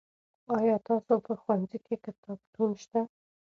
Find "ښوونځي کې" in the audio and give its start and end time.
1.41-1.95